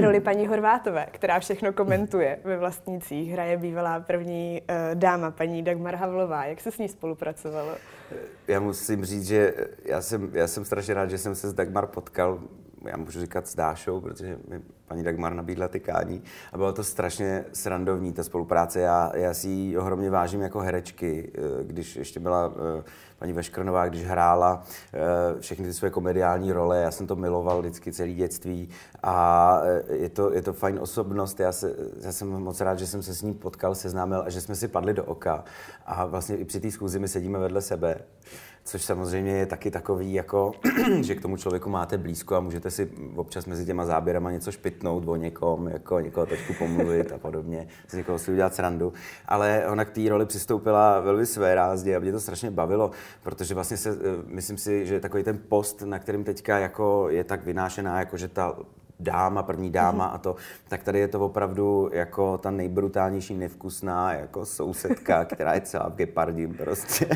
[0.00, 5.94] Roli paní Horvátové, která všechno komentuje ve vlastnících, hraje bývalá první uh, dáma, paní Dagmar
[5.94, 6.44] Havlová.
[6.44, 7.74] Jak se s ní spolupracovalo?
[8.48, 11.86] Já musím říct, že já jsem, já jsem strašně rád, že jsem se s Dagmar
[11.86, 12.42] potkal
[12.86, 16.22] já můžu říkat s Dášou, protože mi paní Dagmar nabídla tykání
[16.52, 18.80] a bylo to strašně srandovní, ta spolupráce.
[18.80, 22.84] Já, já si ji ohromně vážím jako herečky, eh, když ještě byla eh,
[23.18, 24.62] paní Veškrnová, když hrála
[24.94, 28.68] eh, všechny ty své komediální role, já jsem to miloval vždycky celý dětství.
[29.02, 33.02] A je to, je to fajn osobnost, já, se, já jsem moc rád, že jsem
[33.02, 35.44] se s ní potkal, seznámil a že jsme si padli do oka.
[35.86, 37.98] A vlastně i při té schůzi my sedíme vedle sebe
[38.66, 40.52] což samozřejmě je taky takový, jako,
[41.00, 45.08] že k tomu člověku máte blízko a můžete si občas mezi těma záběrama něco špitnout
[45.08, 48.92] o někom, jako někoho trošku pomluvit a podobně, si někoho si udělat srandu.
[49.26, 52.90] Ale ona k té roli přistoupila velmi své rázdě a mě to strašně bavilo,
[53.22, 57.24] protože vlastně se, eh, myslím si, že takový ten post, na kterým teďka jako je
[57.24, 58.56] tak vynášená, jako že ta
[59.00, 60.14] dáma, první dáma mm-hmm.
[60.14, 60.36] a to,
[60.68, 65.94] tak tady je to opravdu jako ta nejbrutálnější nevkusná jako sousedka, která je celá v
[65.94, 67.08] gepardím prostě.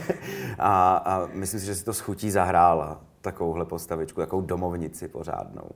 [0.58, 5.70] A, a myslím si, že si to schutí zahrála takovouhle postavičku, takovou domovnici pořádnou.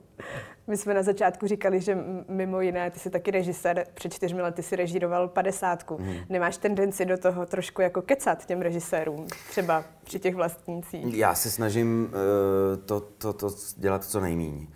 [0.67, 4.63] My jsme na začátku říkali, že mimo jiné, ty jsi taky režisér, před čtyřmi lety
[4.63, 5.97] si režíroval padesátku.
[5.97, 6.15] Hmm.
[6.29, 11.17] Nemáš tendenci do toho trošku jako kecat těm režisérům, třeba při těch vlastnících?
[11.17, 14.67] Já se snažím uh, to, to, to dělat co nejméně.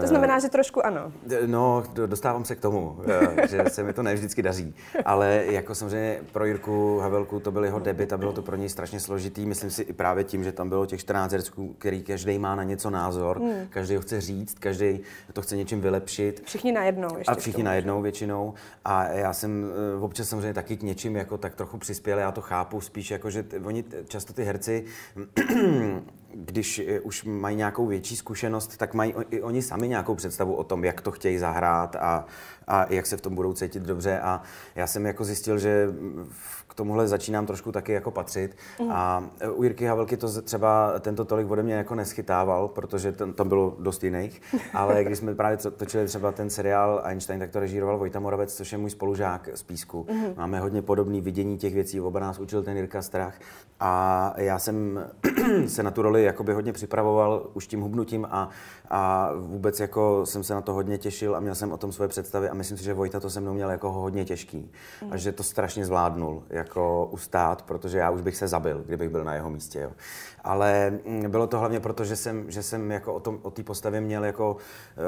[0.00, 1.12] To znamená, že trošku ano.
[1.46, 4.74] No, dostávám se k tomu, eh, že se mi to ne vždycky daří.
[5.04, 8.68] Ale jako samozřejmě pro Jirku Havelku to byl jeho debit a bylo to pro něj
[8.68, 9.46] strašně složitý.
[9.46, 12.62] Myslím si i právě tím, že tam bylo těch 14 herců, který každý má na
[12.62, 13.66] něco názor, hmm.
[13.70, 15.00] každý ho chce říct, každý
[15.32, 16.42] to chce něčím vylepšit.
[16.44, 17.18] Všichni najednou.
[17.18, 18.54] Ještě a všichni najednou většinou.
[18.84, 22.40] A já jsem eh, občas samozřejmě taky k něčím jako tak trochu přispěl, já to
[22.40, 24.84] chápu spíš jako, že oni často ty herci
[26.44, 30.64] když eh, už mají nějakou větší zkušenost, tak mají i oni sami nějakou představu o
[30.64, 32.24] tom, jak to chtějí zahrát a,
[32.68, 34.20] a jak se v tom budou cítit dobře.
[34.20, 34.42] A
[34.74, 35.88] já jsem jako zjistil, že
[36.68, 38.56] k tomuhle začínám trošku taky jako patřit.
[38.80, 38.90] Mm.
[38.90, 43.48] A u Jirky Havelky to třeba tento tolik ode mě jako neschytával, protože ten, tam
[43.48, 44.42] bylo dost jiných.
[44.74, 48.72] Ale když jsme právě točili třeba ten seriál Einstein, tak to režíroval Vojta Moravec, což
[48.72, 50.06] je můj spolužák z Písku.
[50.10, 50.34] Mm.
[50.36, 53.34] Máme hodně podobný vidění těch věcí, oba nás učil ten Jirka Strach.
[53.80, 55.06] A já jsem
[55.66, 58.48] se na tu roli jakoby hodně připravoval už tím hubnutím a,
[58.90, 62.08] a vůbec jako jsem se na to hodně těšil a měl jsem o tom svoje
[62.08, 64.70] představy a myslím si, že Vojta to se mnou měl jako hodně těžký
[65.02, 65.12] mm.
[65.12, 69.24] a že to strašně zvládnul jako ustát, protože já už bych se zabil, kdybych byl
[69.24, 69.80] na jeho místě.
[69.80, 69.90] Jo.
[70.44, 73.62] Ale mm, bylo to hlavně proto, že jsem, že jsem jako o, tom, o té
[73.62, 74.56] postavě měl jako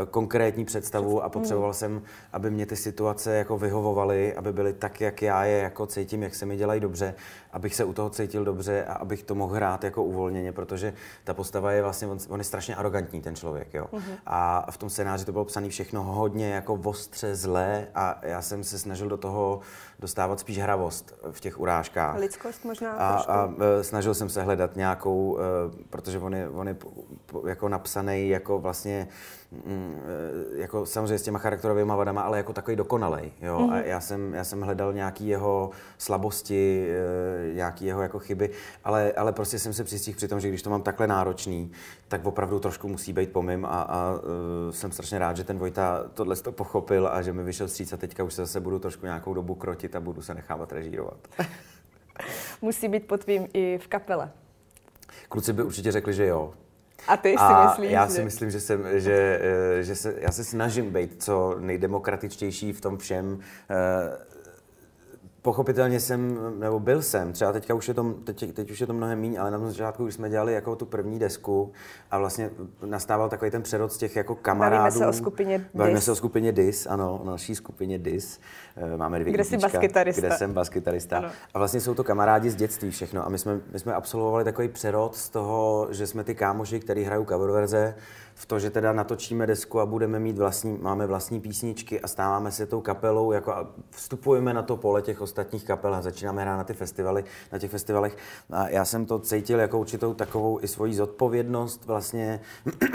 [0.03, 1.75] e, konkrétní představu a potřeboval mm.
[1.75, 6.23] jsem, aby mě ty situace jako vyhovovaly, aby byly tak, jak já je jako cítím,
[6.23, 7.15] jak se mi dělají dobře,
[7.53, 10.93] abych se u toho cítil dobře a abych to mohl hrát jako uvolněně, protože
[11.25, 13.87] ta postava je vlastně, on, on je strašně arrogantní ten člověk, jo.
[13.93, 14.17] Mm-hmm.
[14.27, 18.65] A v tom scénáři to bylo psané všechno hodně jako ostře zlé a já jsem
[18.65, 19.61] se snažil do toho
[19.99, 22.19] dostávat spíš hravost v těch urážkách.
[22.19, 25.43] Lidskost možná a, a e, snažil jsem se hledat nějakou, e,
[25.91, 26.77] protože on je, on je
[27.47, 29.09] jako napsaný jako vlastně
[30.55, 33.33] jako samozřejmě s těma charakterovými vadama, ale jako takový dokonalej.
[33.43, 33.59] Jo?
[33.59, 33.73] Mm-hmm.
[33.73, 33.85] A mhm.
[33.85, 38.51] já jsem, já jsem hledal nějaký jeho slabosti, eh, nějaký jeho jako chyby,
[38.85, 41.73] ale, ale prostě jsem se přistihl při tom, že když to mám takhle náročný,
[42.09, 44.21] tak opravdu trošku musí být pomým a, a uh,
[44.71, 47.97] jsem strašně rád, že ten Vojta tohle to pochopil a že mi vyšel stříc a
[47.97, 51.29] teďka už se zase budu trošku nějakou dobu krotit a budu se nechávat režírovat.
[52.63, 54.31] musí být pod tvým i v kapele.
[55.29, 56.55] Kluci by určitě řekli, že jo.
[57.09, 58.25] A ty si a myslíš, já si že...
[58.25, 62.99] myslím, že, jsem, že, eh, že se, já se snažím být co nejdemokratičtější v tom
[62.99, 63.39] všem.
[63.71, 64.31] Eh,
[65.43, 68.93] Pochopitelně jsem, nebo byl jsem, třeba teďka už je to, teď, teď už je to
[68.93, 71.73] mnohem méně, ale na začátku, když jsme dělali jako tu první desku
[72.11, 72.51] a vlastně
[72.85, 74.83] nastával takový ten přerod z těch jako kamarádů.
[74.83, 75.67] Bavíme se o skupině DIS.
[75.75, 78.41] Bavíme se o skupině DIS, ano, o naší skupině DIS.
[78.77, 80.27] Eh, máme dvě Kde jsi baskytarista.
[80.27, 81.19] Kde jsem baskytarista.
[81.19, 81.31] Ano.
[81.55, 83.27] A vlastně jsou to kamarádi z dětství všechno.
[83.27, 87.05] A my jsme, my jsme absolvovali takový přerod z toho, že jsme ty kámoši, který
[87.05, 87.95] hrajou cover verze,
[88.41, 92.53] v to, že teda natočíme desku a budeme mít vlastní, máme vlastní písničky a stáváme
[92.53, 96.57] se tou kapelou, jako a vstupujeme na to pole těch ostatních kapel a začínáme hrát
[96.57, 98.17] na ty festivaly, na těch festivalech.
[98.51, 102.41] A já jsem to cítil jako určitou takovou i svoji zodpovědnost vlastně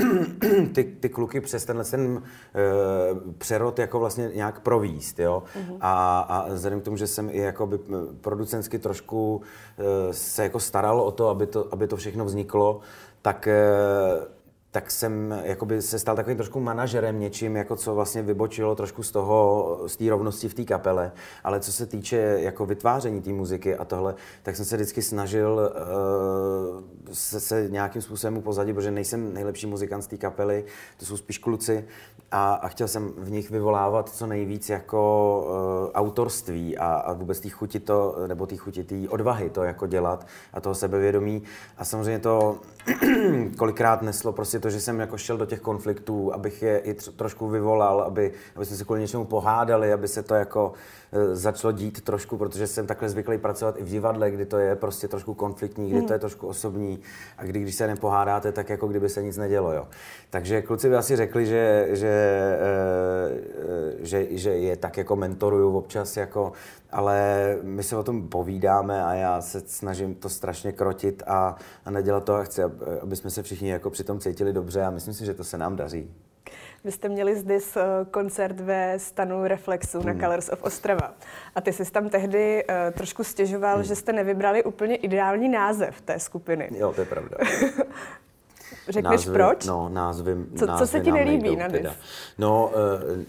[0.73, 2.23] ty, ty kluky přes tenhle ten
[2.55, 5.43] e, přerod jako vlastně nějak províst, jo.
[5.55, 5.77] Mm-hmm.
[5.81, 7.79] A, a vzhledem k tomu, že jsem i jako by
[8.21, 9.41] producensky trošku
[10.09, 12.79] e, se jako staral o to, aby to, aby to všechno vzniklo,
[13.21, 13.65] tak e,
[14.75, 19.11] tak jsem jakoby se stal takovým trošku manažerem něčím, jako co vlastně vybočilo trošku z
[19.11, 21.11] toho, z té rovnosti v té kapele.
[21.43, 25.71] Ale co se týče jako vytváření té muziky a tohle, tak jsem se vždycky snažil
[27.05, 30.65] uh, se, se nějakým způsobem upozadit, protože nejsem nejlepší muzikant z té kapely,
[30.97, 31.85] to jsou spíš kluci
[32.31, 37.39] a, a chtěl jsem v nich vyvolávat co nejvíc jako uh, autorství a, a vůbec
[37.39, 41.43] té chuti to, nebo té chuti té odvahy to jako dělat a toho sebevědomí.
[41.77, 42.59] A samozřejmě to
[43.57, 47.47] kolikrát neslo prostě to, že jsem jako šel do těch konfliktů, abych je i trošku
[47.47, 50.73] vyvolal, aby, aby jsme se kvůli něčemu pohádali, aby se to jako
[51.11, 54.75] e, začalo dít trošku, protože jsem takhle zvyklý pracovat i v divadle, kdy to je
[54.75, 56.19] prostě trošku konfliktní, kdy to je hmm.
[56.19, 56.99] trošku osobní
[57.37, 59.87] a kdy, když se nepohádáte, tak jako kdyby se nic nedělo, jo.
[60.29, 62.65] Takže kluci by asi řekli, že, že, e,
[64.01, 66.53] e, že, že je tak jako mentoruju občas, jako,
[66.91, 71.91] ale my se o tom povídáme a já se snažím to strašně krotit a, a
[71.91, 72.61] nedělat to a chci,
[73.01, 75.75] aby jsme se všichni jako přitom cítili dobře a myslím si, že to se nám
[75.75, 76.11] daří.
[76.83, 80.07] Vy jste měli zde eh, koncert ve stanu Reflexu hmm.
[80.07, 81.13] na Colors of Ostrava.
[81.55, 83.83] A ty jsi tam tehdy uh, trošku stěžoval, hmm.
[83.83, 86.69] že jste nevybrali úplně ideální název té skupiny.
[86.77, 87.37] Jo, to je pravda.
[88.89, 89.65] Řekneš názvy, proč?
[89.65, 91.91] No, názvy, co, názvy co se ti nelíbí na teda.
[92.37, 92.71] No,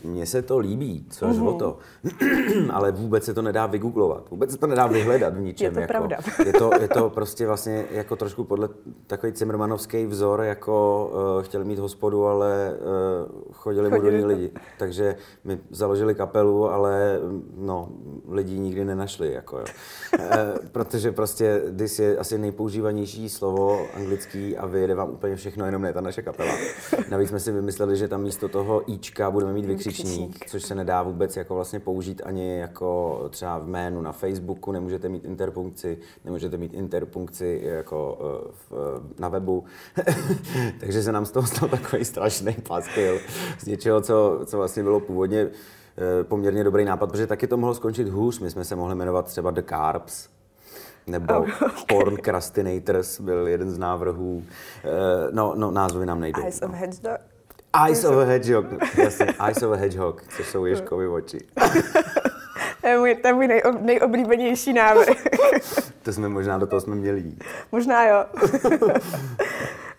[0.05, 1.49] uh, mně se to líbí, co mm-hmm.
[1.49, 1.79] o to.
[2.73, 4.31] Ale vůbec se to nedá vygooglovat.
[4.31, 5.65] Vůbec se to nedá vyhledat v ničem.
[5.65, 5.93] Je to jako.
[5.93, 6.17] pravda.
[6.45, 8.69] je, to, je to prostě vlastně jako trošku podle
[9.07, 12.75] takový cimrmanovský vzor, jako uh, chtěli mít hospodu, ale
[13.29, 14.51] uh, chodili, chodili moderní lidi.
[14.79, 17.21] Takže my založili kapelu, ale
[17.57, 17.89] no,
[18.29, 19.33] lidi nikdy nenašli.
[19.33, 19.65] Jako, jo.
[20.73, 25.93] protože prostě dis je asi nejpoužívanější slovo anglický a vyjede vám úplně všechno, jenom ne
[25.93, 26.55] ta naše kapela.
[27.11, 31.03] Navíc jsme si vymysleli, že tam místo toho Ička budeme mít vykřičník, což se nedá
[31.03, 36.57] vůbec jako vlastně použít ani jako třeba v jménu na Facebooku, nemůžete mít interpunkci, nemůžete
[36.57, 39.65] mít interpunkci jako eh, v, na webu.
[40.81, 43.19] Takže se nám z toho stal takový strašný paskil
[43.59, 47.75] z něčeho, co, co vlastně bylo původně eh, poměrně dobrý nápad, protože taky to mohlo
[47.75, 48.41] skončit hůř.
[48.41, 50.36] My jsme se mohli jmenovat třeba The Carbs,
[51.07, 51.69] nebo oh, okay.
[51.89, 54.37] Porn Crastinators byl jeden z návrhů.
[54.37, 54.43] Uh,
[55.31, 56.43] no, no, názvy nám nejdou.
[56.43, 56.69] Eyes no.
[56.69, 57.21] of Hedgehog?
[57.85, 58.67] Eyes of a Hedgehog,
[58.99, 61.39] jasně, Eyes of a Hedgehog, což jsou Ježkovi oči.
[62.81, 65.25] to je můj, to je můj nejob, nejoblíbenější návrh.
[66.03, 67.45] to jsme možná do toho jsme měli jít.
[67.73, 68.25] Možná jo.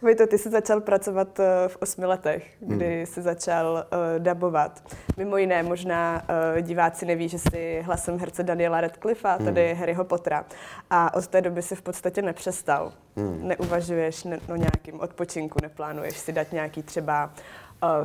[0.02, 3.06] Vojto, ty jsi začal pracovat eh, v osmi letech, kdy hmm.
[3.06, 4.84] jsi začal uh, dabovat.
[5.18, 6.22] Mimo jiné, možná
[6.56, 9.46] uh, diváci neví, že jsi hlasem herce Daniela Radcliffa, hmm.
[9.46, 10.46] tady Harryho Pottera.
[10.90, 12.94] A od té doby si v podstatě nepřestal.
[13.16, 13.48] Hmm.
[13.48, 17.32] Neuvažuješ ne, o nějakým odpočinku, neplánuješ si dát nějaký třeba uh,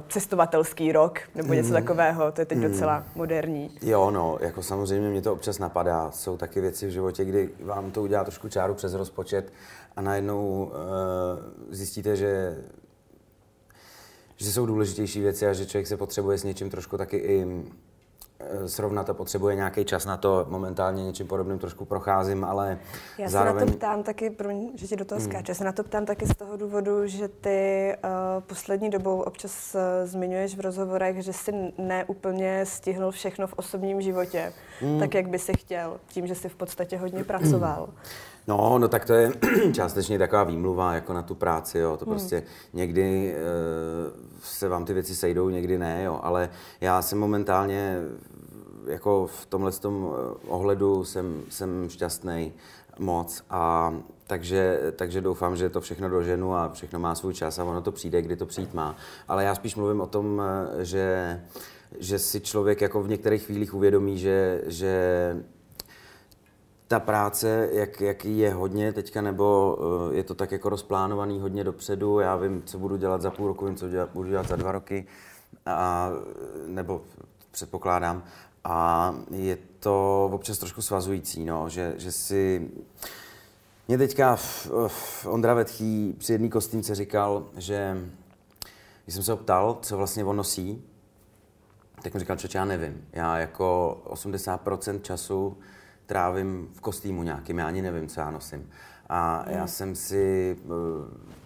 [0.08, 1.74] cestovatelský rok nebo něco mm.
[1.74, 2.64] takového, to je teď mm.
[2.64, 3.70] docela moderní.
[3.82, 6.10] Jo, no, jako samozřejmě mě to občas napadá.
[6.10, 9.52] Jsou taky věci v životě, kdy vám to udělá trošku čáru přes rozpočet
[9.96, 10.72] a najednou uh,
[11.70, 12.56] zjistíte, že
[14.36, 17.62] že jsou důležitější věci a že člověk se potřebuje s něčím trošku taky i
[18.66, 20.46] srovnat a potřebuje nějaký čas na to.
[20.48, 22.78] Momentálně něčím podobným trošku procházím, ale
[23.18, 23.60] Já zároveň...
[23.60, 25.30] se na to ptám taky, promiň, že ti do toho hmm.
[25.30, 29.74] skáče, se na to ptám taky z toho důvodu, že ty uh, poslední dobou občas
[29.74, 35.00] uh, zmiňuješ v rozhovorech, že jsi neúplně stihnul všechno v osobním životě, hmm.
[35.00, 37.88] tak jak by si chtěl, tím, že jsi v podstatě hodně pracoval.
[38.46, 39.32] No, no tak to je
[39.72, 41.96] částečně taková výmluva jako na tu práci, jo.
[41.96, 42.14] To hmm.
[42.14, 43.40] prostě někdy e,
[44.42, 46.20] se vám ty věci sejdou, někdy ne, jo.
[46.22, 46.50] Ale
[46.80, 47.98] já jsem momentálně
[48.86, 52.52] jako v tomhle tom eh, ohledu jsem, jsem šťastný
[52.98, 53.94] moc a
[54.26, 57.92] takže, takže doufám, že to všechno doženu a všechno má svůj čas a ono to
[57.92, 58.96] přijde, kdy to přijít má.
[59.28, 61.40] Ale já spíš mluvím o tom, eh, že,
[61.98, 65.36] že si člověk jako v některých chvílích uvědomí, že, že
[66.92, 71.64] ta práce, jak, jak je hodně teďka, nebo uh, je to tak jako rozplánovaný hodně
[71.64, 74.72] dopředu, já vím, co budu dělat za půl roku, vím, co budu dělat za dva
[74.72, 75.06] roky,
[75.66, 76.10] a,
[76.66, 77.02] nebo
[77.50, 78.24] předpokládám.
[78.64, 82.70] A je to občas trošku svazující, no, že, že si...
[83.88, 87.98] Mě teďka v, v Ondra Vetchý při jedné kostýmce říkal, že
[89.04, 90.84] když jsem se ho ptal, co vlastně on nosí,
[92.02, 93.04] tak mi říkal, že já nevím.
[93.12, 95.58] Já jako 80% času
[96.06, 98.70] trávím v kostýmu nějakým, já ani nevím, co já nosím.
[99.08, 99.68] A já hmm.
[99.68, 100.72] jsem si uh,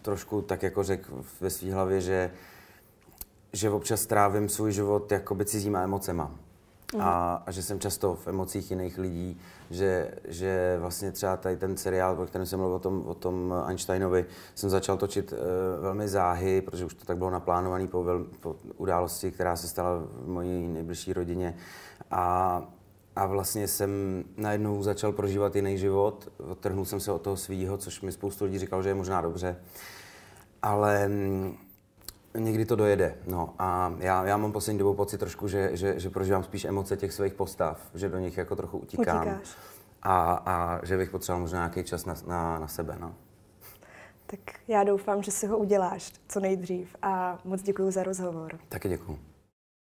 [0.02, 2.30] trošku tak jako řekl ve své hlavě, že,
[3.52, 6.34] že občas trávím svůj život jakoby cizíma emocema.
[7.00, 11.76] A, a že jsem často v emocích jiných lidí, že, že vlastně třeba tady ten
[11.76, 15.38] seriál, o kterém jsem mluvil o tom, o tom Einsteinovi, jsem začal točit uh,
[15.82, 18.04] velmi záhy, protože už to tak bylo naplánované po,
[18.40, 21.56] po události, která se stala v mojí nejbližší rodině.
[22.10, 22.62] A
[23.16, 26.28] a vlastně jsem najednou začal prožívat jiný život.
[26.50, 29.56] Odtrhnul jsem se od toho svýho, což mi spoustu lidí říkal, že je možná dobře.
[30.62, 31.56] Ale mm,
[32.36, 36.10] Někdy to dojede, no a já, já mám poslední dobou pocit trošku, že, že, že
[36.10, 39.26] prožívám spíš emoce těch svých postav, že do nich jako trochu utíkám.
[39.26, 39.56] Utíkáš.
[40.02, 43.14] A, a že bych potřeboval možná nějaký čas na, na, na sebe, no.
[44.26, 48.58] Tak já doufám, že si ho uděláš co nejdřív a moc děkuji za rozhovor.
[48.68, 49.18] Taky děkuji.